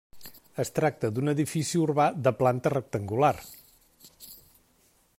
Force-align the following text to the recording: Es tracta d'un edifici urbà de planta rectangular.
Es 0.63 0.71
tracta 0.77 1.11
d'un 1.17 1.33
edifici 1.33 1.81
urbà 1.83 2.07
de 2.29 2.35
planta 2.41 2.73
rectangular. 2.77 3.33